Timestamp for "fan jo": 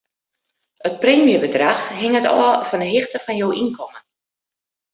3.25-3.49